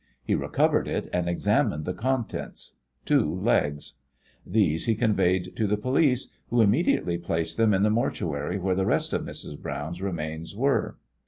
[0.23, 2.73] He recovered it and examined the contents
[3.05, 3.97] two legs.
[4.43, 8.87] These he conveyed to the police, who immediately placed them in the mortuary where the
[8.87, 9.61] rest of Mrs.
[9.61, 10.97] Browne's remains were.